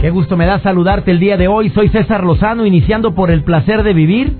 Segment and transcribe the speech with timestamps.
[0.00, 1.70] Qué gusto me da saludarte el día de hoy.
[1.70, 4.36] Soy César Lozano, iniciando por el placer de vivir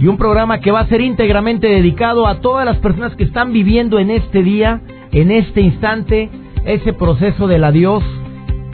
[0.00, 3.52] y un programa que va a ser íntegramente dedicado a todas las personas que están
[3.52, 4.80] viviendo en este día,
[5.12, 6.28] en este instante,
[6.64, 8.02] ese proceso del adiós,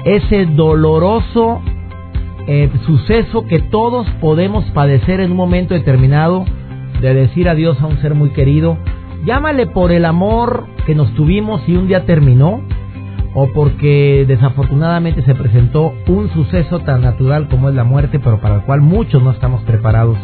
[0.04, 1.60] ese doloroso
[2.48, 6.46] eh, suceso que todos podemos padecer en un momento determinado
[7.00, 8.78] de decir adiós a un ser muy querido.
[9.26, 12.62] Llámale por el amor que nos tuvimos y un día terminó,
[13.34, 18.56] o porque desafortunadamente se presentó un suceso tan natural como es la muerte, pero para
[18.56, 20.18] el cual muchos no estamos preparados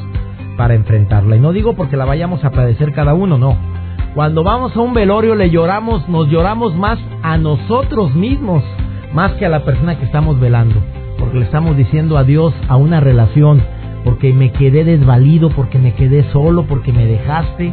[0.57, 1.37] para enfrentarla.
[1.37, 3.57] Y no digo porque la vayamos a padecer cada uno, no.
[4.15, 8.63] Cuando vamos a un velorio le lloramos, nos lloramos más a nosotros mismos,
[9.15, 10.77] más que a la persona que estamos velando,
[11.19, 13.63] porque le estamos diciendo adiós a una relación,
[14.05, 17.73] porque me quedé desvalido, porque me quedé solo, porque me dejaste,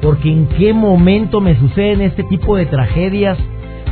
[0.00, 3.38] porque en qué momento me suceden este tipo de tragedias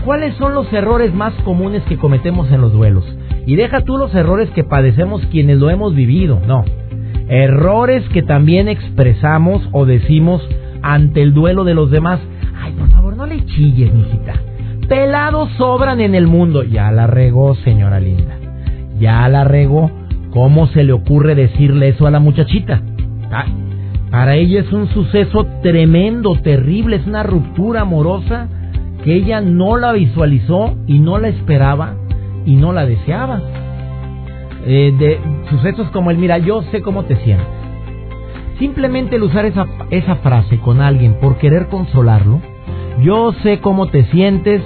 [0.05, 3.05] ¿Cuáles son los errores más comunes que cometemos en los duelos?
[3.47, 6.65] Y deja tú los errores que padecemos quienes lo hemos vivido, no.
[7.29, 10.43] Errores que también expresamos o decimos
[10.83, 12.19] ante el duelo de los demás.
[12.61, 14.34] Ay, por favor, no le chilles, mijita.
[14.89, 16.62] Pelados sobran en el mundo.
[16.65, 18.37] Ya la regó, señora linda.
[18.98, 19.91] Ya la regó.
[20.31, 22.83] ¿Cómo se le ocurre decirle eso a la muchachita?
[24.11, 28.48] Para ella es un suceso tremendo, terrible, es una ruptura amorosa
[29.05, 31.95] que ella no la visualizó y no la esperaba
[32.45, 33.41] y no la deseaba.
[34.66, 37.47] Eh, de sucesos como el, mira, yo sé cómo te sientes.
[38.59, 42.41] Simplemente el usar esa, esa frase con alguien por querer consolarlo,
[43.03, 44.62] yo sé cómo te sientes,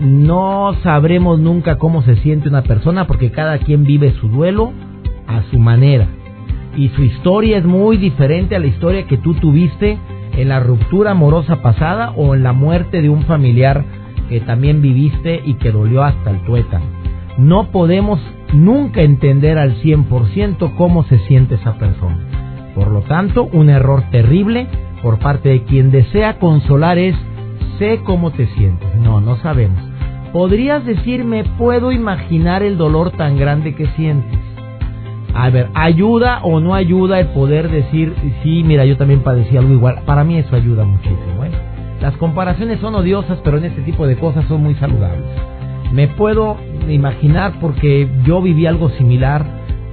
[0.00, 4.72] no sabremos nunca cómo se siente una persona porque cada quien vive su duelo
[5.26, 6.06] a su manera.
[6.76, 9.98] Y su historia es muy diferente a la historia que tú tuviste
[10.32, 13.84] en la ruptura amorosa pasada o en la muerte de un familiar
[14.28, 16.86] que también viviste y que dolió hasta el tuétano.
[17.38, 18.20] No podemos
[18.52, 22.18] nunca entender al 100% cómo se siente esa persona.
[22.74, 24.66] Por lo tanto, un error terrible
[25.02, 27.16] por parte de quien desea consolar es,
[27.78, 28.94] sé cómo te sientes.
[28.96, 29.78] No, no sabemos.
[30.32, 34.38] ¿Podrías decirme, puedo imaginar el dolor tan grande que sientes?
[35.34, 39.72] A ver, ¿ayuda o no ayuda el poder decir, sí, mira, yo también padecí algo
[39.72, 40.02] igual?
[40.04, 41.44] Para mí eso ayuda muchísimo.
[41.44, 41.50] ¿eh?
[42.00, 45.26] Las comparaciones son odiosas, pero en este tipo de cosas son muy saludables.
[45.92, 46.56] Me puedo
[46.88, 49.44] imaginar porque yo viví algo similar.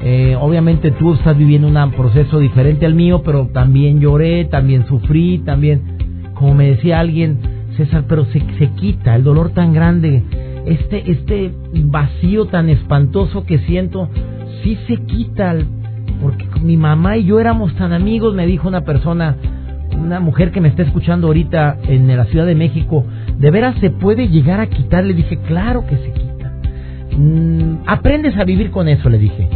[0.04, 5.40] Eh, obviamente tú estás viviendo un proceso diferente al mío, pero también lloré, también sufrí,
[5.40, 7.40] también, como me decía alguien,
[7.76, 10.24] César, pero se, se quita el dolor tan grande,
[10.66, 11.52] este, este
[11.86, 14.10] vacío tan espantoso que siento
[14.66, 15.56] sí se quita,
[16.20, 19.36] porque mi mamá y yo éramos tan amigos, me dijo una persona,
[19.96, 23.06] una mujer que me está escuchando ahorita en la Ciudad de México,
[23.38, 25.04] ¿de veras se puede llegar a quitar?
[25.04, 26.52] Le dije, claro que se quita.
[27.16, 29.48] Mm, aprendes a vivir con eso, le dije,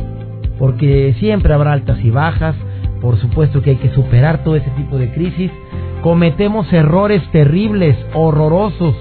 [0.60, 2.56] porque siempre habrá altas y bajas,
[3.02, 5.50] por supuesto que hay que superar todo ese tipo de crisis.
[6.04, 8.96] Cometemos errores terribles, horrorosos,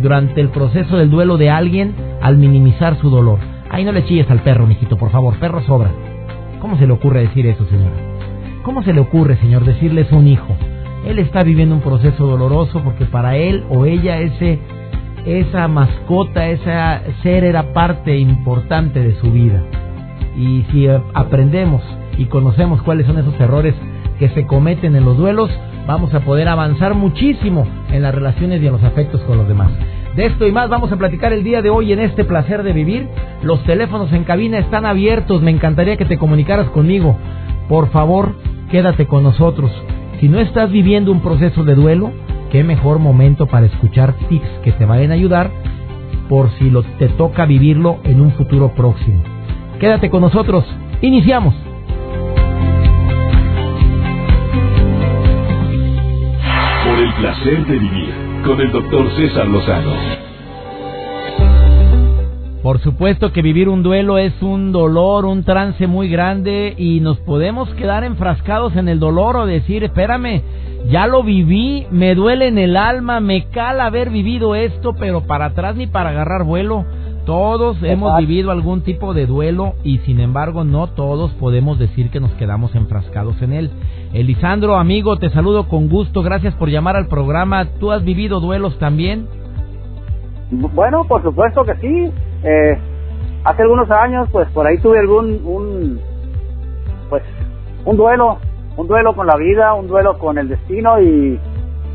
[0.00, 3.57] durante el proceso del duelo de alguien al minimizar su dolor.
[3.78, 5.92] Ay, no le chilles al perro, mijito, por favor, perro sobra.
[6.58, 7.94] ¿Cómo se le ocurre decir eso, señora?
[8.64, 10.48] ¿Cómo se le ocurre, señor, decirle eso a un hijo?
[11.06, 14.58] Él está viviendo un proceso doloroso porque para él o ella ese
[15.24, 16.72] esa mascota, ese
[17.22, 19.62] ser era parte importante de su vida.
[20.36, 21.80] Y si aprendemos
[22.16, 23.76] y conocemos cuáles son esos errores
[24.18, 25.52] que se cometen en los duelos,
[25.86, 29.70] vamos a poder avanzar muchísimo en las relaciones y en los afectos con los demás.
[30.18, 32.72] De esto y más vamos a platicar el día de hoy en este placer de
[32.72, 33.08] vivir.
[33.40, 35.42] Los teléfonos en cabina están abiertos.
[35.42, 37.16] Me encantaría que te comunicaras conmigo.
[37.68, 38.34] Por favor,
[38.68, 39.70] quédate con nosotros.
[40.18, 42.10] Si no estás viviendo un proceso de duelo,
[42.50, 45.52] qué mejor momento para escuchar tips que te vayan a ayudar
[46.28, 49.22] por si lo, te toca vivirlo en un futuro próximo.
[49.78, 50.64] Quédate con nosotros.
[51.00, 51.54] Iniciamos.
[56.84, 59.92] Por el placer de vivir con el doctor César Lozano.
[62.62, 67.18] Por supuesto que vivir un duelo es un dolor, un trance muy grande y nos
[67.18, 70.42] podemos quedar enfrascados en el dolor o decir, espérame,
[70.90, 75.46] Ya lo viví, me duele en el alma, me cala haber vivido esto, pero para
[75.46, 76.84] atrás ni para agarrar vuelo.
[77.26, 82.20] Todos hemos vivido algún tipo de duelo y sin embargo no todos podemos decir que
[82.20, 83.70] nos quedamos enfrascados en él.
[84.12, 87.66] Elisandro, amigo, te saludo con gusto, gracias por llamar al programa.
[87.78, 89.28] ¿Tú has vivido duelos también?
[90.50, 92.12] Bueno, por supuesto que sí.
[92.42, 92.78] Eh,
[93.44, 96.00] hace algunos años, pues por ahí tuve algún, un,
[97.10, 97.22] pues,
[97.84, 98.38] un duelo,
[98.78, 101.38] un duelo con la vida, un duelo con el destino y,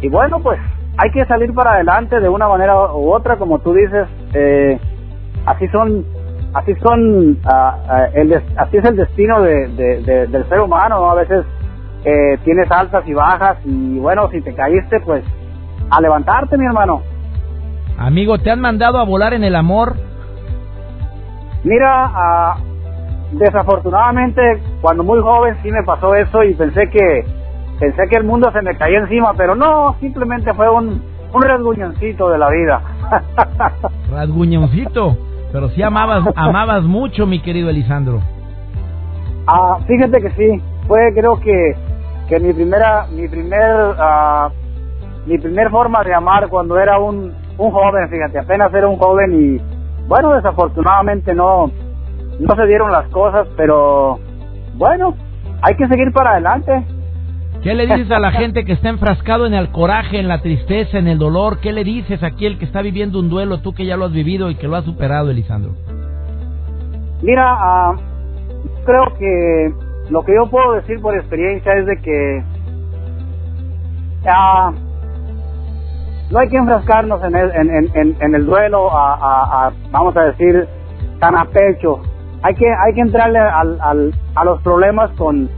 [0.02, 0.60] y bueno, pues
[0.98, 4.80] hay que salir para adelante de una manera u otra, como tú dices, eh,
[5.48, 6.06] así son,
[6.54, 8.08] así son, ah, ah,
[8.58, 11.44] así es el destino de, del ser humano, A veces
[12.06, 15.24] eh, tienes altas y bajas y bueno, si te caíste, pues
[15.90, 17.02] a levantarte, mi hermano.
[17.98, 19.96] Amigo, ¿te han mandado a volar en el amor?
[21.64, 24.42] Mira, uh, desafortunadamente
[24.82, 27.26] cuando muy joven sí me pasó eso y pensé que
[27.80, 31.02] pensé que el mundo se me caía encima, pero no, simplemente fue un,
[31.34, 32.82] un rasguñoncito de la vida.
[34.12, 35.18] rasguñoncito,
[35.52, 38.22] pero sí amabas amabas mucho, mi querido Elisandro.
[39.48, 41.76] Ah, fíjate que sí, fue creo que
[42.34, 44.50] que mi primera mi primer uh,
[45.28, 49.32] mi primer forma de amar cuando era un un joven, fíjate, apenas era un joven
[49.34, 51.70] y bueno, desafortunadamente no
[52.40, 54.20] no se dieron las cosas, pero
[54.74, 55.16] bueno,
[55.62, 56.84] hay que seguir para adelante.
[57.62, 60.98] ¿Qué le dices a la gente que está enfrascado en el coraje, en la tristeza,
[60.98, 61.60] en el dolor?
[61.60, 64.12] ¿Qué le dices a aquel que está viviendo un duelo, tú que ya lo has
[64.12, 65.74] vivido y que lo has superado, Elisandro?
[67.22, 67.96] Mira, uh,
[68.86, 72.44] creo que lo que yo puedo decir por experiencia es de que
[74.26, 74.72] uh,
[76.32, 80.68] no hay que enfrascarnos en el, en, en, el duelo, a, vamos a decir,
[81.20, 82.02] tan a pecho
[82.44, 85.50] hay que, hay que entrarle al, al, a los problemas con,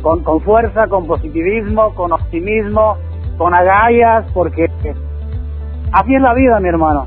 [0.00, 2.96] con, con, fuerza, con positivismo, con optimismo,
[3.36, 4.64] con agallas, porque
[5.92, 7.06] así es la vida, mi hermano.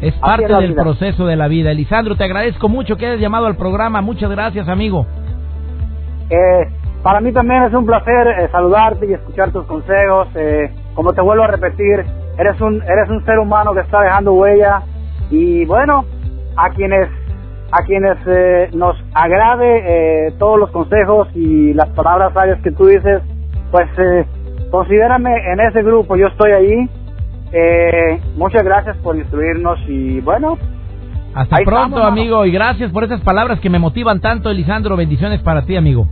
[0.00, 1.70] Es parte del proceso de la vida.
[1.70, 4.00] Elisandro, te agradezco mucho que hayas llamado al programa.
[4.00, 5.06] Muchas gracias, amigo.
[6.32, 6.68] Eh,
[7.02, 10.28] para mí también es un placer eh, saludarte y escuchar tus consejos.
[10.34, 12.04] Eh, como te vuelvo a repetir,
[12.38, 14.82] eres un, eres un ser humano que está dejando huella.
[15.30, 16.04] Y bueno,
[16.56, 17.08] a quienes
[17.72, 22.84] a quienes eh, nos agrade eh, todos los consejos y las palabras sabias que tú
[22.86, 23.22] dices,
[23.70, 24.26] pues eh,
[24.70, 26.88] considérame en ese grupo, yo estoy ahí.
[28.36, 30.58] Muchas gracias por instruirnos y bueno.
[31.34, 34.96] Hasta pronto, amigo, y gracias por esas palabras que me motivan tanto, Elisandro.
[34.96, 36.06] Bendiciones para ti, amigo.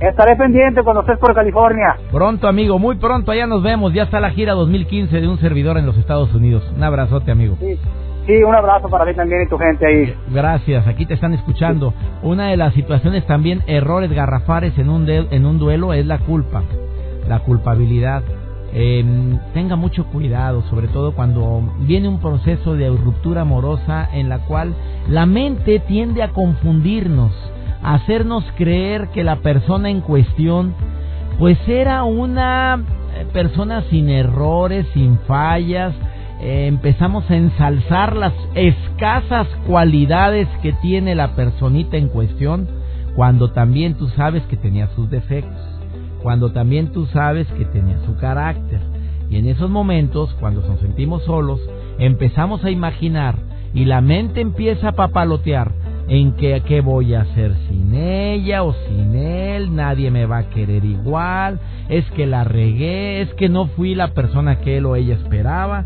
[0.00, 1.96] Estaré pendiente cuando estés por California.
[2.12, 3.94] Pronto, amigo, muy pronto, allá nos vemos.
[3.94, 6.62] Ya está la gira 2015 de un servidor en los Estados Unidos.
[6.76, 7.56] Un abrazote, amigo.
[7.60, 7.78] Sí.
[8.26, 10.12] Sí, un abrazo para ti también y tu gente ahí.
[10.34, 11.94] Gracias, aquí te están escuchando.
[12.24, 16.64] Una de las situaciones también, errores garrafales en un, en un duelo, es la culpa,
[17.28, 18.24] la culpabilidad.
[18.74, 24.40] Em, tenga mucho cuidado, sobre todo cuando viene un proceso de ruptura amorosa en la
[24.40, 24.74] cual
[25.08, 27.32] la mente tiende a confundirnos,
[27.86, 30.74] hacernos creer que la persona en cuestión
[31.38, 32.82] pues era una
[33.14, 35.94] eh, persona sin errores, sin fallas,
[36.40, 42.66] eh, empezamos a ensalzar las escasas cualidades que tiene la personita en cuestión,
[43.14, 45.56] cuando también tú sabes que tenía sus defectos,
[46.22, 48.80] cuando también tú sabes que tenía su carácter.
[49.30, 51.60] Y en esos momentos, cuando nos sentimos solos,
[51.98, 53.36] empezamos a imaginar
[53.74, 58.74] y la mente empieza a papalotear en que qué voy a hacer sin ella o
[58.86, 61.58] sin él, nadie me va a querer igual,
[61.88, 65.84] es que la regué, es que no fui la persona que él o ella esperaba.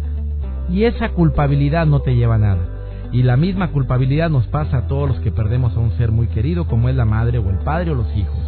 [0.71, 2.81] Y esa culpabilidad no te lleva a nada.
[3.13, 6.29] Y la misma culpabilidad nos pasa a todos los que perdemos a un ser muy
[6.29, 8.39] querido, como es la madre o el padre o los hijos.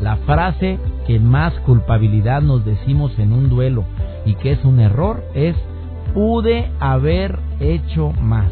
[0.00, 3.84] La frase que más culpabilidad nos decimos en un duelo
[4.24, 5.56] y que es un error es
[6.12, 8.50] pude haber hecho más.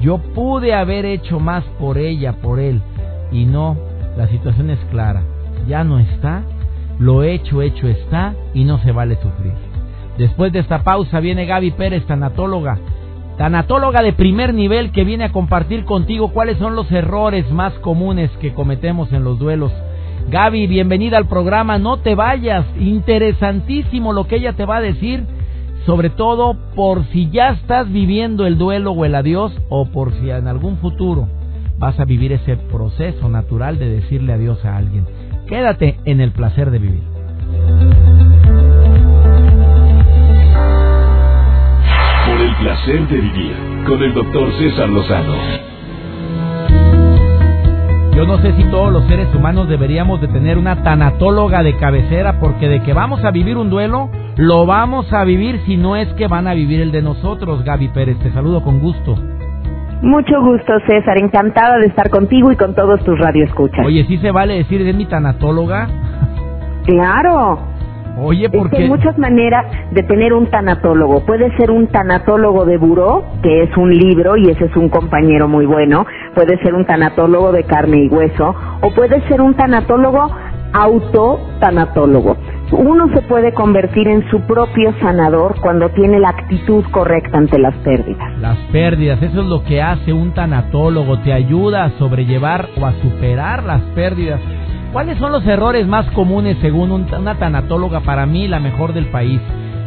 [0.00, 2.80] Yo pude haber hecho más por ella, por él.
[3.32, 3.76] Y no,
[4.16, 5.22] la situación es clara.
[5.66, 6.42] Ya no está,
[6.98, 9.52] lo hecho, hecho está y no se vale sufrir.
[10.18, 12.78] Después de esta pausa viene Gaby Pérez, tanatóloga.
[13.36, 18.30] Tanatóloga de primer nivel que viene a compartir contigo cuáles son los errores más comunes
[18.40, 19.72] que cometemos en los duelos.
[20.28, 25.24] Gaby, bienvenida al programa, no te vayas, interesantísimo lo que ella te va a decir,
[25.88, 30.28] sobre todo por si ya estás viviendo el duelo o el adiós o por si
[30.28, 31.26] en algún futuro
[31.78, 35.06] vas a vivir ese proceso natural de decirle adiós a alguien.
[35.46, 37.02] Quédate en el placer de vivir.
[42.38, 45.34] el placer de vivir con el doctor César Lozano.
[48.14, 52.40] Yo no sé si todos los seres humanos deberíamos de tener una tanatóloga de cabecera
[52.40, 56.08] porque de que vamos a vivir un duelo, lo vamos a vivir si no es
[56.14, 58.18] que van a vivir el de nosotros, Gaby Pérez.
[58.20, 59.16] Te saludo con gusto.
[60.00, 61.18] Mucho gusto, César.
[61.18, 63.84] Encantada de estar contigo y con todos tus radioescuchas.
[63.84, 65.88] Oye, ¿sí se vale decir de mi tanatóloga?
[66.84, 67.58] Claro.
[68.20, 71.26] Oye, porque hay muchas maneras de tener un tanatólogo.
[71.26, 75.48] Puede ser un tanatólogo de buró, que es un libro y ese es un compañero
[75.48, 76.06] muy bueno.
[76.34, 78.54] Puede ser un tanatólogo de carne y hueso.
[78.82, 80.30] O puede ser un tanatólogo
[80.72, 82.36] autotanatólogo.
[82.70, 87.74] Uno se puede convertir en su propio sanador cuando tiene la actitud correcta ante las
[87.76, 88.38] pérdidas.
[88.40, 92.92] Las pérdidas, eso es lo que hace un tanatólogo, te ayuda a sobrellevar o a
[93.00, 94.40] superar las pérdidas.
[94.92, 99.40] ¿Cuáles son los errores más comunes según una tanatóloga para mí, la mejor del país?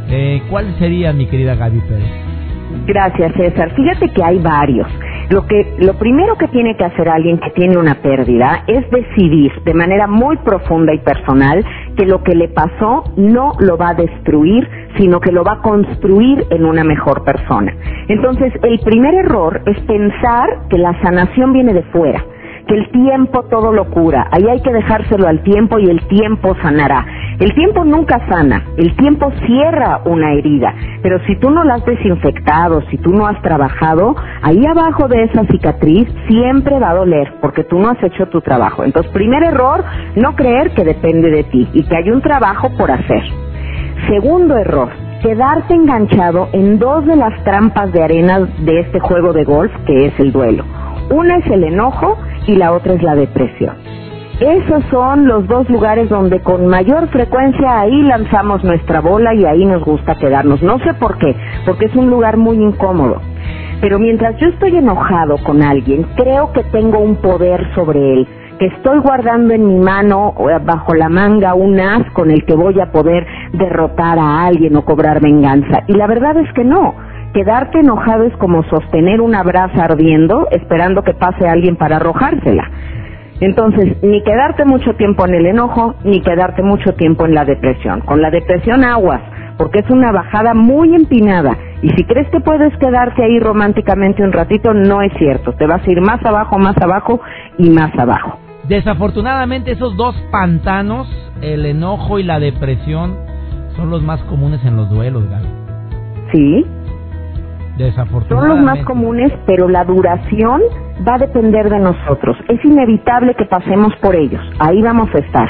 [0.09, 2.09] Eh, ¿Cuál sería, mi querida Gaby Pérez?
[2.87, 3.71] Gracias, César.
[3.75, 4.87] Fíjate que hay varios.
[5.31, 9.53] Lo que, lo primero que tiene que hacer alguien que tiene una pérdida es decidir
[9.63, 13.93] de manera muy profunda y personal que lo que le pasó no lo va a
[13.93, 17.73] destruir, sino que lo va a construir en una mejor persona.
[18.09, 22.21] Entonces, el primer error es pensar que la sanación viene de fuera
[22.67, 24.27] que el tiempo todo lo cura.
[24.31, 27.05] Ahí hay que dejárselo al tiempo y el tiempo sanará.
[27.39, 31.85] El tiempo nunca sana, el tiempo cierra una herida, pero si tú no la has
[31.85, 37.33] desinfectado, si tú no has trabajado, ahí abajo de esa cicatriz siempre va a doler
[37.41, 38.83] porque tú no has hecho tu trabajo.
[38.83, 39.83] Entonces, primer error,
[40.15, 43.23] no creer que depende de ti y que hay un trabajo por hacer.
[44.07, 44.89] Segundo error,
[45.21, 50.07] quedarte enganchado en dos de las trampas de arena de este juego de golf que
[50.07, 50.63] es el duelo.
[51.09, 52.17] Una es el enojo
[52.47, 53.75] y la otra es la depresión.
[54.41, 59.63] Esos son los dos lugares donde con mayor frecuencia ahí lanzamos nuestra bola y ahí
[59.65, 60.63] nos gusta quedarnos.
[60.63, 63.21] No sé por qué, porque es un lugar muy incómodo.
[63.81, 68.65] Pero mientras yo estoy enojado con alguien, creo que tengo un poder sobre él, que
[68.65, 70.33] estoy guardando en mi mano,
[70.65, 74.83] bajo la manga, un as con el que voy a poder derrotar a alguien o
[74.83, 75.83] cobrar venganza.
[75.85, 76.95] Y la verdad es que no
[77.33, 82.69] Quedarte enojado es como sostener una brasa ardiendo esperando que pase alguien para arrojársela.
[83.39, 88.01] Entonces, ni quedarte mucho tiempo en el enojo, ni quedarte mucho tiempo en la depresión.
[88.01, 89.21] Con la depresión aguas,
[89.57, 91.57] porque es una bajada muy empinada.
[91.81, 95.53] Y si crees que puedes quedarte ahí románticamente un ratito, no es cierto.
[95.53, 97.21] Te vas a ir más abajo, más abajo
[97.57, 98.37] y más abajo.
[98.67, 101.07] Desafortunadamente esos dos pantanos,
[101.41, 103.15] el enojo y la depresión,
[103.75, 105.47] son los más comunes en los duelos, Gaby.
[106.31, 106.65] Sí,
[108.29, 110.61] son los más comunes, pero la duración
[111.07, 112.37] va a depender de nosotros.
[112.47, 114.41] Es inevitable que pasemos por ellos.
[114.59, 115.49] Ahí vamos a estar.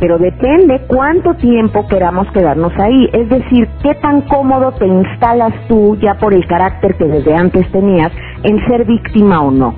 [0.00, 3.08] Pero depende cuánto tiempo queramos quedarnos ahí.
[3.12, 7.70] Es decir, qué tan cómodo te instalas tú, ya por el carácter que desde antes
[7.70, 8.12] tenías,
[8.44, 9.74] en ser víctima o no.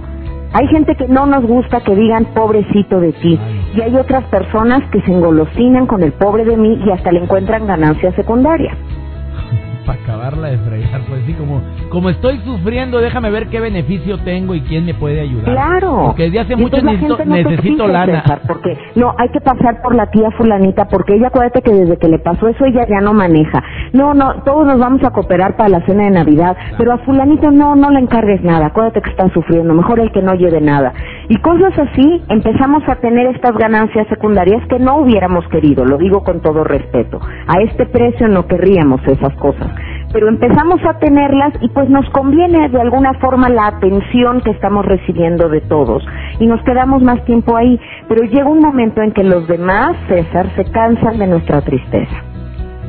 [0.52, 3.38] Hay gente que no nos gusta que digan pobrecito de ti.
[3.74, 7.22] Y hay otras personas que se engolosinan con el pobre de mí y hasta le
[7.22, 8.76] encuentran ganancias secundarias
[9.90, 11.00] para acabarla de fregar.
[11.08, 15.20] Pues sí, como, como estoy sufriendo, déjame ver qué beneficio tengo y quién me puede
[15.20, 15.52] ayudar.
[15.52, 16.02] Claro.
[16.06, 18.22] Porque desde hace mucho necesito, necesito lana.
[18.46, 22.08] porque no, hay que pasar por la tía fulanita, porque ella, acuérdate que desde que
[22.08, 23.62] le pasó eso, ella ya no maneja.
[23.92, 27.50] No, no, todos nos vamos a cooperar para la cena de Navidad, pero a fulanito
[27.50, 28.66] no, no le encargues nada.
[28.66, 30.92] Acuérdate que están sufriendo, mejor el que no lleve nada.
[31.28, 36.22] Y cosas así, empezamos a tener estas ganancias secundarias que no hubiéramos querido, lo digo
[36.22, 37.20] con todo respeto.
[37.46, 39.79] A este precio no querríamos esas cosas
[40.12, 44.84] pero empezamos a tenerlas y pues nos conviene de alguna forma la atención que estamos
[44.84, 46.04] recibiendo de todos
[46.38, 50.46] y nos quedamos más tiempo ahí, pero llega un momento en que los demás, César,
[50.56, 52.24] se cansan de nuestra tristeza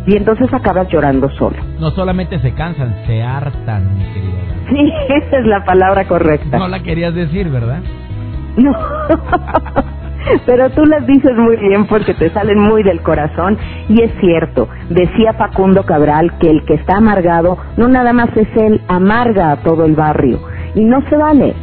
[0.06, 1.58] y entonces acabas llorando solo.
[1.80, 4.32] No solamente se cansan, se hartan, mi querida.
[4.70, 6.58] Sí, esa es la palabra correcta.
[6.58, 7.82] No la querías decir, ¿verdad?
[8.58, 8.74] No.
[10.46, 13.58] Pero tú las dices muy bien porque te salen muy del corazón
[13.90, 18.48] y es cierto, decía Facundo Cabral que el que está amargado no nada más es
[18.56, 20.40] él, amarga a todo el barrio
[20.76, 21.54] y no se vale.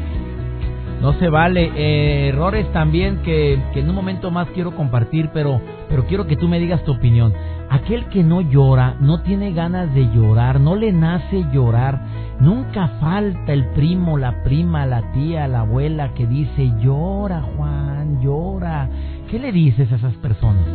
[1.00, 1.70] No se vale.
[1.76, 6.36] Eh, errores también que, que en un momento más quiero compartir, pero, pero quiero que
[6.36, 7.32] tú me digas tu opinión.
[7.70, 12.00] Aquel que no llora, no tiene ganas de llorar, no le nace llorar.
[12.40, 17.87] Nunca falta el primo, la prima, la tía, la abuela que dice, llora Juan,
[18.20, 18.88] llora.
[19.30, 20.66] ¿Qué le dices a esas personas?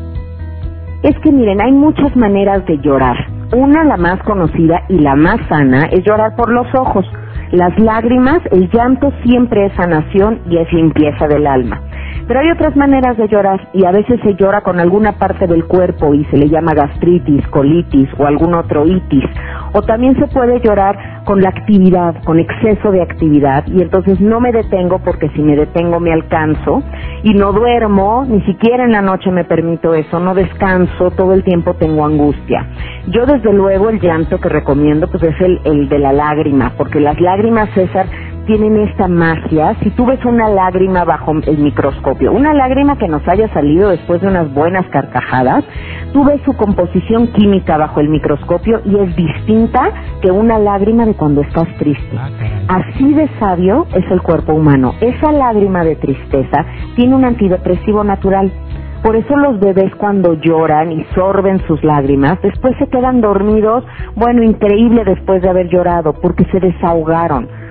[1.04, 3.18] Es que miren, hay muchas maneras de llorar.
[3.56, 7.06] Una, la más conocida y la más sana, es llorar por los ojos.
[7.52, 11.82] Las lágrimas, el llanto siempre es sanación y es limpieza del alma.
[12.28, 15.66] Pero hay otras maneras de llorar y a veces se llora con alguna parte del
[15.66, 19.26] cuerpo y se le llama gastritis, colitis o algún otro itis.
[19.74, 24.40] O también se puede llorar con la actividad, con exceso de actividad y entonces no
[24.40, 26.84] me detengo porque si me detengo me alcanzo
[27.24, 31.44] y no duermo, ni siquiera en la noche me permito eso, no descanso, todo el
[31.44, 32.68] tiempo tengo angustia.
[33.08, 37.00] Yo desde luego el llanto que recomiendo pues es el, el de la lágrima, porque
[37.00, 38.06] las lágrimas, César,
[38.46, 39.76] tienen esta magia.
[39.82, 44.22] Si tú ves una lágrima bajo el microscopio, una lágrima que nos haya salido después
[44.22, 45.64] de unas buenas carcajadas,
[46.12, 49.90] tú ves su composición química bajo el microscopio y es distinta
[50.22, 52.18] que una lágrima de cuando estás triste.
[52.18, 52.30] Ah,
[52.68, 54.94] Así de sabio es el cuerpo humano.
[55.00, 58.52] Esa lágrima de tristeza tiene un antidepresivo natural.
[59.02, 63.84] Por eso los bebés cuando lloran y sorben sus lágrimas, después se quedan dormidos,
[64.16, 67.63] bueno, increíble después de haber llorado, porque se desahogaron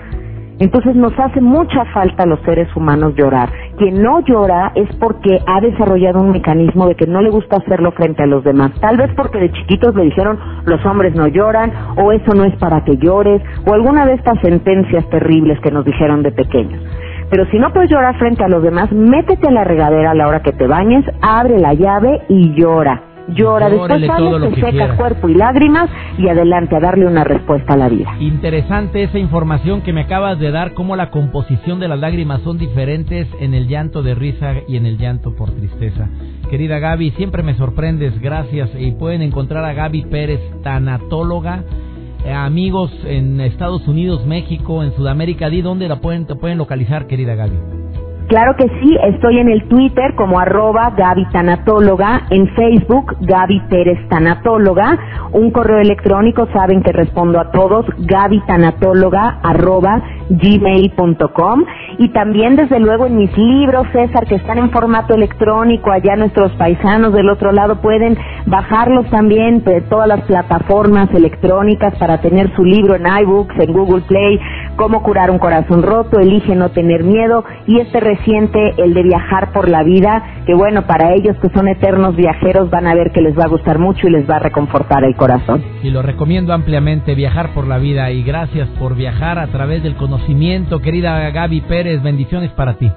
[0.63, 3.49] entonces nos hace mucha falta a los seres humanos llorar.
[3.79, 7.91] Quien no llora es porque ha desarrollado un mecanismo de que no le gusta hacerlo
[7.91, 8.71] frente a los demás.
[8.81, 12.55] Tal vez porque de chiquitos le dijeron los hombres no lloran o eso no es
[12.59, 16.81] para que llores o alguna de estas sentencias terribles que nos dijeron de pequeños.
[17.29, 20.29] Pero si no puedes llorar frente a los demás, métete a la regadera a la
[20.29, 25.29] hora que te bañes, abre la llave y llora llora, después sales, te seca cuerpo
[25.29, 28.15] y lágrimas y adelante a darle una respuesta a la vida.
[28.21, 32.59] Interesante esa información que me acabas de dar, cómo la composición de las lágrimas son
[32.59, 36.09] diferentes en el llanto de risa y en el llanto por tristeza.
[36.51, 38.71] Querida Gaby, siempre me sorprendes, gracias.
[38.79, 41.65] Y pueden encontrar a Gaby Pérez, tanatóloga.
[42.25, 47.07] Eh, amigos en Estados Unidos, México, en Sudamérica, ¿di dónde la pueden, te pueden localizar,
[47.07, 47.82] querida Gaby?
[48.29, 54.09] Claro que sí, estoy en el Twitter como arroba Gaby Tanatóloga, en Facebook Gaby Pérez
[54.09, 54.99] Tanatóloga,
[55.33, 61.65] un correo electrónico, saben que respondo a todos, Gaby Tanatóloga arroba gmail.com
[61.99, 66.53] y también desde luego en mis libros, César, que están en formato electrónico, allá nuestros
[66.53, 72.65] paisanos del otro lado pueden bajarlos también de todas las plataformas electrónicas para tener su
[72.65, 74.41] libro en iBooks, en Google Play,
[74.77, 79.53] cómo curar un corazón roto, elige no tener miedo y este reciente, el de viajar
[79.53, 83.21] por la vida, que bueno, para ellos que son eternos viajeros van a ver que
[83.21, 85.63] les va a gustar mucho y les va a reconfortar el corazón.
[85.83, 89.97] Y lo recomiendo ampliamente, viajar por la vida y gracias por viajar a través del
[89.97, 92.91] conocimiento, querida Gaby Pérez, bendiciones para ti.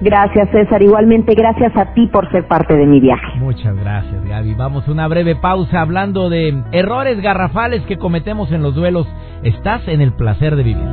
[0.00, 3.38] Gracias César, igualmente gracias a ti por ser parte de mi viaje.
[3.38, 4.54] Muchas gracias Gaby.
[4.54, 9.06] Vamos a una breve pausa hablando de errores garrafales que cometemos en los duelos.
[9.42, 10.88] Estás en el placer de vivir.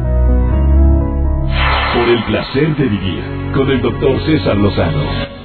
[1.93, 3.24] Por el placer de vivir
[3.56, 5.38] con el doctor César Lozano.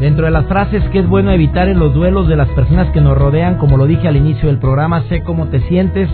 [0.00, 3.02] Dentro de las frases que es bueno evitar en los duelos de las personas que
[3.02, 6.08] nos rodean, como lo dije al inicio del programa, sé cómo te sientes,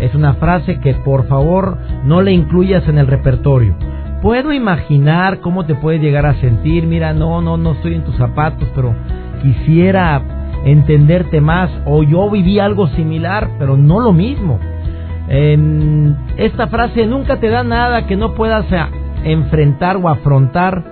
[0.00, 3.74] es una frase que por favor no le incluyas en el repertorio.
[4.22, 8.16] Puedo imaginar cómo te puedes llegar a sentir, mira, no, no, no estoy en tus
[8.16, 8.94] zapatos, pero
[9.42, 10.20] quisiera
[10.64, 14.58] entenderte más, o yo viví algo similar, pero no lo mismo
[16.36, 18.84] esta frase nunca te da nada que no puedas eh,
[19.24, 20.82] enfrentar o afrontar.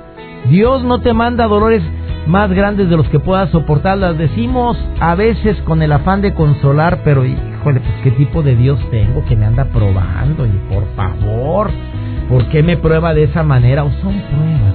[0.48, 1.82] Dios no te manda dolores
[2.26, 3.98] más grandes de los que puedas soportar.
[3.98, 7.24] Las decimos a veces con el afán de consolar, pero
[7.74, 10.46] pues qué tipo de Dios tengo que me anda probando.
[10.46, 11.70] Y por favor,
[12.28, 13.84] ¿por qué me prueba de esa manera?
[13.84, 14.74] O son pruebas,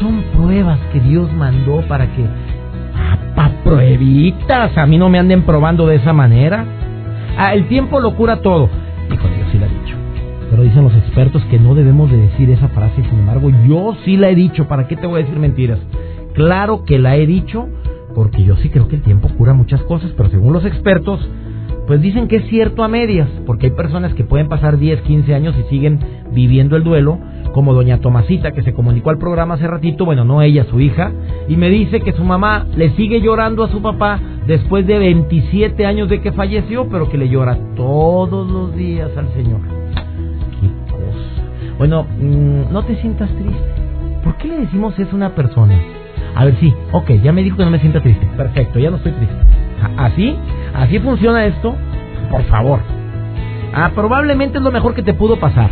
[0.00, 2.24] Son pruebas que Dios mandó para que,
[3.36, 6.64] ah, pruebitas, a mí no me anden probando de esa manera.
[7.38, 8.68] Ah, el tiempo lo cura todo.
[9.12, 9.96] Híjole, yo sí la he dicho.
[10.50, 14.16] Pero dicen los expertos que no debemos de decir esa frase, sin embargo, yo sí
[14.16, 14.68] la he dicho.
[14.68, 15.78] ¿Para qué te voy a decir mentiras?
[16.34, 17.68] Claro que la he dicho,
[18.14, 21.20] porque yo sí creo que el tiempo cura muchas cosas, pero según los expertos,
[21.86, 25.34] pues dicen que es cierto a medias, porque hay personas que pueden pasar 10, 15
[25.34, 26.00] años y siguen
[26.32, 27.18] viviendo el duelo,
[27.52, 31.12] como doña Tomasita que se comunicó al programa hace ratito, bueno, no ella, su hija,
[31.48, 35.86] y me dice que su mamá le sigue llorando a su papá después de 27
[35.86, 39.60] años de que falleció, pero que le llora todos los días al Señor.
[40.60, 41.76] Qué cosa.
[41.78, 43.64] Bueno, mm, no te sientas triste.
[44.22, 45.80] ¿Por qué le decimos eso a una persona?
[46.34, 48.26] A ver, sí, ok, ya me dijo que no me sienta triste.
[48.36, 49.36] Perfecto, ya no estoy triste.
[49.96, 50.34] ¿Así?
[50.76, 51.74] ¿Así funciona esto?
[52.30, 52.80] Por favor.
[53.74, 55.70] Ah, probablemente es lo mejor que te pudo pasar.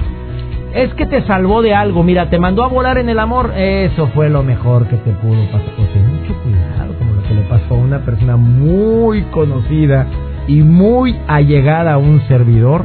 [0.74, 2.02] Es que te salvó de algo.
[2.02, 3.52] Mira, te mandó a volar en el amor.
[3.56, 5.72] Eso fue lo mejor que te pudo pasar.
[5.76, 10.06] Pues ten mucho cuidado, como lo que le pasó a una persona muy conocida
[10.46, 12.84] y muy allegada a un servidor,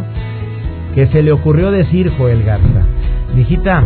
[0.96, 2.86] que se le ocurrió decir Joel Garza,
[3.36, 3.84] mijita,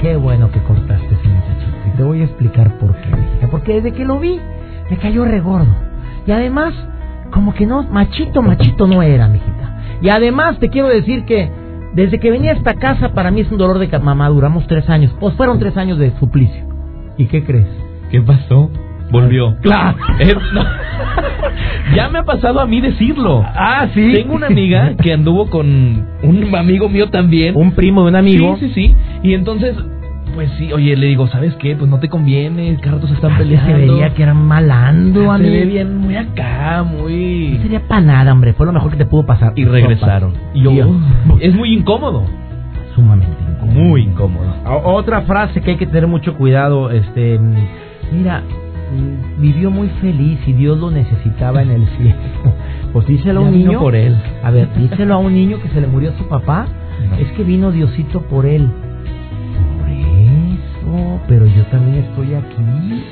[0.00, 1.88] qué bueno que cortaste ese muchachito.
[1.88, 4.40] Y te voy a explicar por qué, Porque desde que lo vi,
[4.90, 5.74] me cayó regordo.
[6.26, 6.74] Y además,
[7.32, 9.98] como que no, machito, machito no era, mijita.
[10.00, 11.50] Y además te quiero decir que
[11.94, 14.28] desde que venía a esta casa, para mí es un dolor de mamá.
[14.28, 15.14] Duramos tres años.
[15.18, 16.64] Pues fueron tres años de suplicio.
[17.18, 17.66] ¿Y qué crees?
[18.10, 18.70] ¿Qué pasó?
[19.12, 19.56] volvió.
[19.60, 19.98] Claro.
[20.18, 20.64] Eh, no.
[21.96, 23.44] ya me ha pasado a mí decirlo.
[23.44, 24.12] Ah, sí.
[24.14, 27.56] Tengo una amiga que anduvo con un amigo mío también.
[27.56, 28.56] Un primo de un amigo.
[28.58, 28.96] Sí, sí, sí.
[29.22, 29.76] Y entonces,
[30.34, 31.76] pues sí, oye, le digo, ¿sabes qué?
[31.76, 33.72] Pues no te conviene, cada rato se están peleando.
[33.76, 35.52] Se veía que eran malando, Se amigo.
[35.52, 37.58] ve bien, muy acá, No muy...
[37.62, 38.52] sería para nada, hombre.
[38.54, 39.52] Fue lo mejor que te pudo pasar.
[39.56, 40.32] Y regresaron.
[40.54, 40.88] Y yo, Dios.
[41.40, 42.24] es muy incómodo.
[42.94, 43.72] Sumamente incómodo.
[43.80, 44.54] Muy incómodo.
[44.84, 47.38] Otra frase que hay que tener mucho cuidado, este,
[48.12, 52.16] mira, mm, vivió muy feliz y Dios lo necesitaba en el cielo.
[52.92, 53.80] Pues díselo a un vino niño.
[53.80, 54.14] por él.
[54.44, 56.66] A ver, díselo a un niño que se le murió su papá.
[57.10, 57.16] No.
[57.16, 58.68] Es que vino Diosito por él.
[61.32, 63.02] Pero yo también estoy aquí.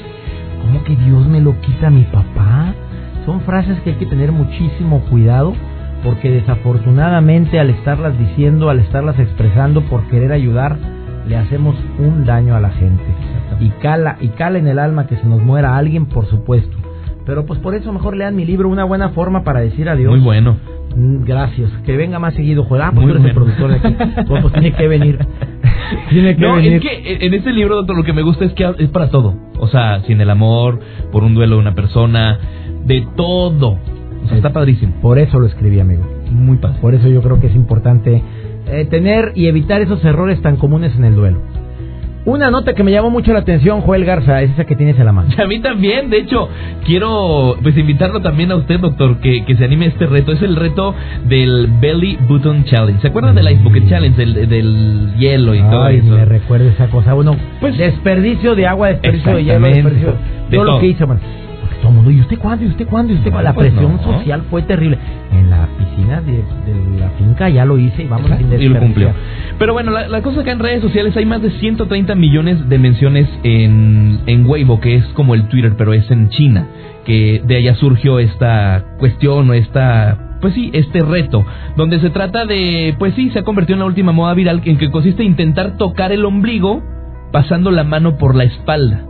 [0.61, 2.75] ¿Cómo que Dios me lo quita a mi papá?
[3.25, 5.55] Son frases que hay que tener muchísimo cuidado
[6.05, 10.77] porque desafortunadamente al estarlas diciendo, al estarlas expresando por querer ayudar,
[11.27, 13.03] le hacemos un daño a la gente.
[13.59, 16.77] Y cala, y cala en el alma que se nos muera alguien, por supuesto.
[17.25, 20.11] Pero pues por eso mejor lean mi libro, una buena forma para decir adiós.
[20.11, 20.59] Muy bueno.
[20.95, 21.71] Mm, Gracias.
[21.87, 22.83] Que venga más seguido, Joel.
[22.83, 23.97] Ah, pues Muy tú eres el productor de aquí.
[24.29, 25.19] Pues, pues tiene que venir.
[26.11, 26.75] Tiene que No, venir.
[26.75, 29.35] es que en este libro, doctor, lo que me gusta es que es para todo.
[29.59, 30.81] O sea, sin el amor,
[31.13, 32.39] por un duelo de una persona,
[32.85, 33.79] de todo.
[34.25, 34.95] O sea, está padrísimo.
[35.01, 36.05] Por eso lo escribí, amigo.
[36.31, 36.79] Muy padre.
[36.81, 38.23] Por eso yo creo que es importante
[38.67, 41.41] eh, tener y evitar esos errores tan comunes en el duelo.
[42.27, 45.07] Una nota que me llamó mucho la atención, Joel Garza, es esa que tienes en
[45.07, 45.31] la mano.
[45.43, 46.49] A mí también, de hecho,
[46.85, 50.33] quiero pues invitarlo también a usted, doctor, que, que se anime a este reto.
[50.33, 50.95] Es el reto
[51.27, 53.01] del Belly Button Challenge.
[53.01, 56.09] ¿Se acuerdan del Ice Bucket Challenge, del, del hielo y todo Ay, eso?
[56.09, 57.15] me recuerda esa cosa.
[57.15, 60.15] Bueno, Pues- desperdicio de agua, desperdicio de hielo, desperdicio.
[60.51, 60.81] De Yo lo todo.
[60.81, 61.50] que hice, bueno, porque
[61.81, 62.65] todo el mundo, ¿y usted cuándo?
[62.65, 63.13] ¿Y usted cuándo?
[63.13, 63.49] ¿Y usted cuándo?
[63.51, 64.03] La Pues presión no.
[64.03, 64.99] social fue terrible.
[65.33, 68.67] En la piscina de, de la finca ya lo hice y vamos Exacto, sin y
[68.69, 69.13] lo desperdiciar.
[69.15, 69.57] cumplió.
[69.59, 72.79] Pero bueno, la, la cosa que en redes sociales hay más de 130 millones de
[72.79, 76.67] menciones en, en Weibo, que es como el Twitter, pero es en China,
[77.05, 80.27] que de allá surgió esta cuestión o esta...
[80.41, 81.45] Pues sí, este reto,
[81.77, 84.79] donde se trata de, pues sí, se ha convertido en la última moda viral en
[84.79, 86.83] que consiste en intentar tocar el ombligo
[87.31, 89.05] pasando la mano por la espalda.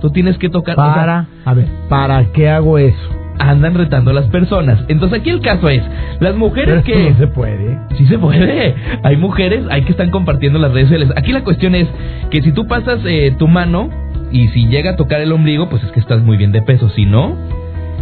[0.00, 0.78] Tú tienes que tocar...
[0.78, 3.18] o sea, Para, a ver, ¿para qué hago eso?
[3.40, 4.84] andan retando a las personas.
[4.88, 5.82] Entonces aquí el caso es,
[6.20, 7.10] las mujeres Pero que...
[7.10, 7.78] no se puede.
[7.96, 8.74] Sí se puede.
[9.04, 11.10] Hay mujeres, hay que están compartiendo las redes sociales.
[11.16, 11.86] Aquí la cuestión es
[12.30, 13.90] que si tú pasas eh, tu mano
[14.32, 16.88] y si llega a tocar el ombligo, pues es que estás muy bien de peso.
[16.90, 17.36] Si no,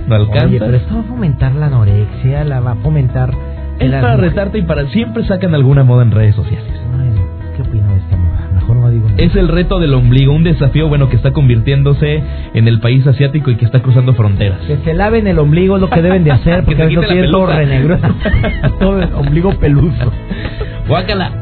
[0.08, 0.48] no alcanzas.
[0.48, 3.30] Oye, pero esto va a fomentar la anorexia, la va a fomentar...
[3.78, 4.30] es para mujeres.
[4.30, 6.72] retarte y para siempre sacan alguna moda en redes sociales.
[6.98, 7.10] Ay,
[8.96, 9.16] No.
[9.16, 12.22] Es el reto del ombligo, un desafío bueno que está convirtiéndose
[12.54, 14.60] en el país asiático y que está cruzando fronteras.
[14.60, 17.00] Que se laven el ombligo es lo que deben de hacer, Que porque a veces
[17.00, 17.98] quite la tiene todo renegro.
[18.80, 20.12] todo el ombligo peluso.
[20.88, 21.32] Guácala.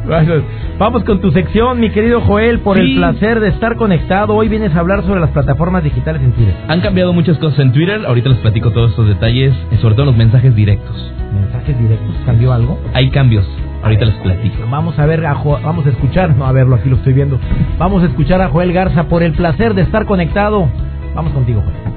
[0.79, 4.35] Vamos con tu sección, mi querido Joel, por el placer de estar conectado.
[4.35, 6.55] Hoy vienes a hablar sobre las plataformas digitales en Twitter.
[6.67, 10.07] Han cambiado muchas cosas en Twitter, ahorita les platico todos estos detalles, eh, sobre todo
[10.07, 11.13] los mensajes directos.
[11.33, 12.81] Mensajes directos, ¿cambió algo?
[12.95, 13.47] Hay cambios,
[13.85, 14.57] ahorita les platico.
[14.71, 17.39] Vamos a ver, a Jo- vamos a escuchar, no a verlo, aquí lo estoy viendo.
[17.79, 20.69] Vamos a escuchar a Joel Garza por el placer de estar conectado.
[21.15, 21.95] Vamos contigo, Joel.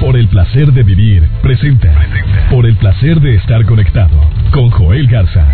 [0.00, 1.88] Por el placer de vivir, presenta.
[2.50, 4.20] Por el placer de estar conectado.
[4.52, 5.44] Con Joel Garza.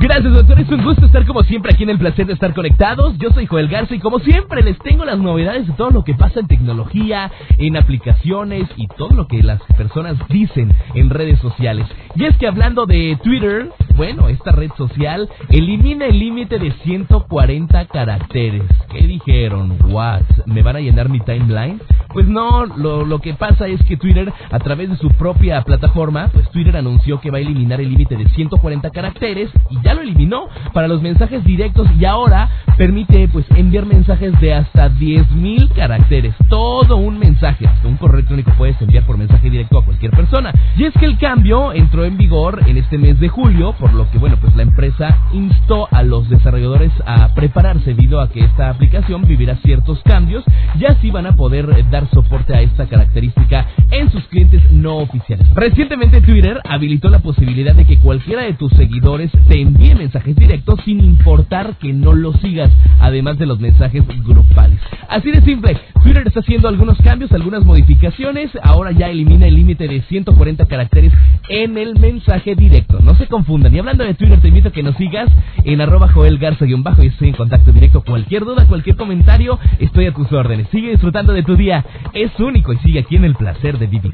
[0.00, 0.58] Gracias, doctor.
[0.58, 3.18] Es un gusto estar como siempre aquí en el placer de estar conectados.
[3.18, 6.14] Yo soy Joel Garza y como siempre les tengo las novedades de todo lo que
[6.14, 11.86] pasa en tecnología, en aplicaciones y todo lo que las personas dicen en redes sociales.
[12.14, 17.84] Y es que hablando de Twitter, bueno, esta red social elimina el límite de 140
[17.84, 18.62] caracteres.
[18.90, 19.76] ¿Qué dijeron?
[19.90, 20.22] ¿What?
[20.46, 21.78] ¿Me van a llenar mi timeline?
[22.12, 26.28] Pues no, lo, lo que pasa es que Twitter, a través de su propia plataforma,
[26.32, 30.02] pues Twitter anunció que va a eliminar el límite de 140 caracteres y ya lo
[30.02, 36.34] eliminó para los mensajes directos y ahora permite pues enviar mensajes de hasta 10.000 caracteres.
[36.48, 40.52] Todo un mensaje, hasta un correo electrónico puedes enviar por mensaje directo a cualquier persona.
[40.76, 44.10] Y es que el cambio entró en vigor en este mes de julio, por lo
[44.10, 48.70] que bueno, pues la empresa instó a los desarrolladores a prepararse debido a que esta
[48.70, 50.44] aplicación vivirá ciertos cambios
[50.78, 55.46] y así van a poder eh, soporte a esta característica en sus clientes no oficiales.
[55.54, 60.80] Recientemente Twitter habilitó la posibilidad de que cualquiera de tus seguidores te envíe mensajes directos
[60.84, 64.78] sin importar que no los sigas, además de los mensajes grupales.
[65.08, 69.88] Así de simple, Twitter está haciendo algunos cambios, algunas modificaciones, ahora ya elimina el límite
[69.88, 71.12] de 140 caracteres
[71.48, 73.00] en el mensaje directo.
[73.00, 73.74] No se confundan.
[73.74, 75.28] Y hablando de Twitter, te invito a que nos sigas
[75.64, 78.02] en arroba Joel Garza-bajo y estoy en contacto directo.
[78.02, 80.68] Cualquier duda, cualquier comentario, estoy a tus órdenes.
[80.70, 81.84] Sigue disfrutando de tu día.
[82.12, 84.12] Es único y sigue aquí en el placer de vivir.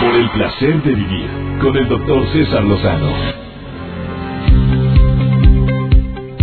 [0.00, 1.28] Por el placer de vivir.
[1.60, 3.10] Con el doctor César Lozano.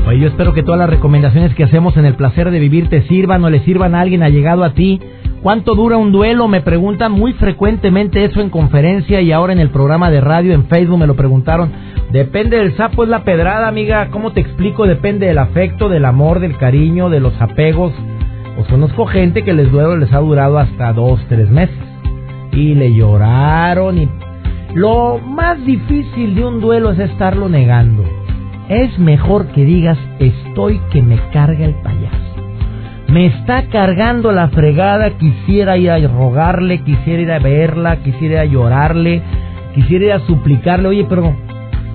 [0.08, 3.04] Oye, yo espero que todas las recomendaciones que hacemos en el placer de vivir te
[3.04, 5.00] sirvan o le sirvan a alguien allegado a ti.
[5.42, 6.48] ¿Cuánto dura un duelo?
[6.48, 10.66] Me preguntan muy frecuentemente eso en conferencia y ahora en el programa de radio, en
[10.66, 11.72] Facebook me lo preguntaron.
[12.12, 14.10] Depende del sapo, es la pedrada, amiga.
[14.10, 14.88] ¿Cómo te explico?
[14.88, 17.94] Depende del afecto, del amor, del cariño, de los apegos.
[18.66, 21.78] Pues conozco gente que les duelo les ha durado hasta dos, tres meses.
[22.52, 24.10] Y le lloraron y...
[24.74, 28.04] Lo más difícil de un duelo es estarlo negando.
[28.68, 32.18] Es mejor que digas estoy que me carga el payaso.
[33.08, 38.50] Me está cargando la fregada, quisiera ir a rogarle, quisiera ir a verla, quisiera ir
[38.50, 39.22] a llorarle,
[39.76, 41.36] quisiera ir a suplicarle, oye, pero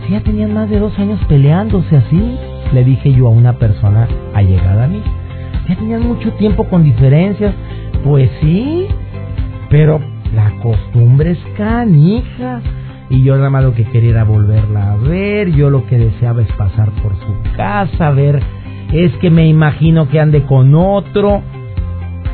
[0.07, 2.39] si ya tenían más de dos años peleándose así,
[2.73, 5.03] le dije yo a una persona allegada a mí.
[5.71, 7.55] Ya tenían mucho tiempo con diferencias.
[8.03, 8.89] Pues sí,
[9.69, 10.01] pero
[10.35, 12.61] la costumbre es canija.
[13.09, 15.53] Y yo nada más lo que quería era volverla a ver.
[15.53, 18.43] Yo lo que deseaba es pasar por su casa, ver.
[18.93, 21.41] Es que me imagino que ande con otro.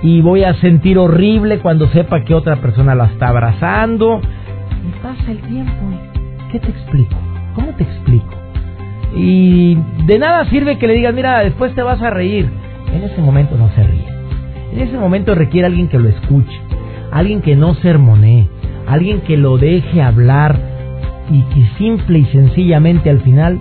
[0.02, 4.18] Y voy a sentir horrible cuando sepa que otra persona la está abrazando.
[4.88, 5.72] Y pasa el tiempo.
[6.50, 7.16] ¿Qué te explico?
[7.54, 8.34] ¿Cómo te explico?
[9.14, 12.64] Y de nada sirve que le digas, mira, después te vas a reír.
[12.96, 14.06] En ese momento no se ríe.
[14.72, 16.58] En ese momento requiere alguien que lo escuche,
[17.12, 18.48] alguien que no sermonee,
[18.86, 20.58] alguien que lo deje hablar
[21.30, 23.60] y que simple y sencillamente al final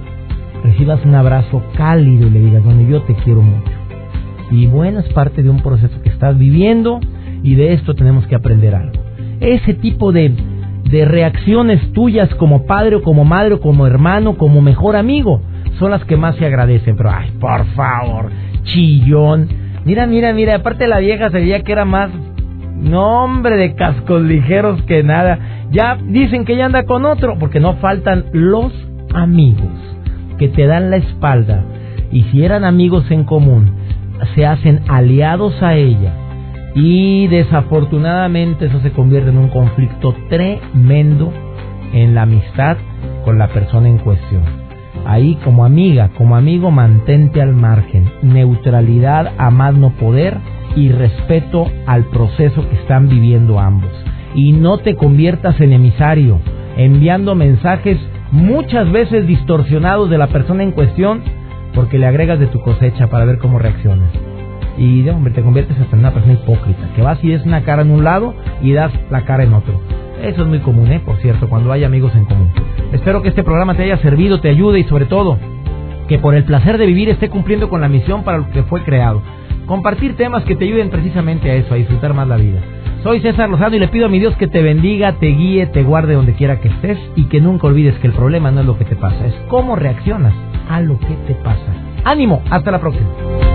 [0.63, 3.71] recibas un abrazo cálido y le digas, bueno, yo te quiero mucho.
[4.51, 7.01] Y bueno, es parte de un proceso que estás viviendo
[7.43, 9.03] y de esto tenemos que aprender algo.
[9.41, 10.33] Ese tipo de,
[10.89, 15.41] de reacciones tuyas como padre o como madre o como hermano, como mejor amigo,
[15.77, 16.95] son las que más se agradecen.
[16.95, 18.31] Pero, ay, por favor,
[18.65, 19.47] chillón.
[19.85, 22.11] Mira, mira, mira, aparte la vieja se veía que era más
[22.75, 25.39] nombre de cascos ligeros que nada.
[25.71, 28.73] Ya dicen que ya anda con otro, porque no faltan los
[29.13, 29.71] amigos
[30.37, 31.63] que te dan la espalda.
[32.11, 33.71] Y si eran amigos en común,
[34.35, 36.13] se hacen aliados a ella.
[36.75, 41.31] Y desafortunadamente eso se convierte en un conflicto tremendo
[41.93, 42.77] en la amistad
[43.23, 44.64] con la persona en cuestión.
[45.05, 48.09] Ahí como amiga, como amigo, mantente al margen.
[48.23, 50.37] Neutralidad a más no poder
[50.75, 53.91] y respeto al proceso que están viviendo ambos.
[54.33, 56.39] Y no te conviertas en emisario,
[56.75, 57.97] enviando mensajes
[58.31, 61.21] muchas veces distorsionados de la persona en cuestión
[61.73, 64.09] porque le agregas de tu cosecha para ver cómo reaccionas.
[64.77, 67.83] Y hombre, te conviertes hasta en una persona hipócrita, que vas y des una cara
[67.83, 69.79] en un lado y das la cara en otro.
[70.21, 71.01] Eso es muy común, ¿eh?
[71.05, 72.49] Por cierto, cuando hay amigos en común.
[72.93, 75.37] Espero que este programa te haya servido, te ayude y sobre todo
[76.07, 78.83] que por el placer de vivir esté cumpliendo con la misión para lo que fue
[78.83, 79.21] creado.
[79.65, 82.59] Compartir temas que te ayuden precisamente a eso, a disfrutar más la vida.
[83.01, 85.83] Soy César Lozano y le pido a mi Dios que te bendiga, te guíe, te
[85.83, 88.77] guarde donde quiera que estés y que nunca olvides que el problema no es lo
[88.77, 90.33] que te pasa, es cómo reaccionas
[90.69, 91.73] a lo que te pasa.
[92.03, 93.54] Ánimo, hasta la próxima.